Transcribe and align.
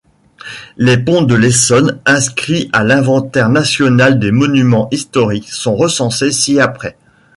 Les 0.77 0.97
ponts 0.97 1.21
de 1.21 1.35
l’Essonne 1.35 1.99
inscrits 2.07 2.71
à 2.73 2.83
l’inventaire 2.83 3.49
national 3.49 4.17
des 4.19 4.31
monuments 4.31 4.87
historiques 4.91 5.49
sont 5.49 5.75
recensés 5.75 6.31
ci-après. 6.31 6.97